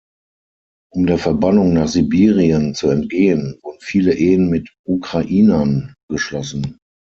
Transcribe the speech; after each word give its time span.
Um 0.91 1.05
der 1.05 1.19
Verbannung 1.19 1.73
nach 1.75 1.87
Sibirien 1.87 2.73
zu 2.73 2.89
entgehen, 2.89 3.59
wurden 3.61 3.77
viele 3.81 4.15
Ehen 4.15 4.49
mit 4.49 4.71
Ukrainern 4.83 5.93
geschlossen. 6.09 6.79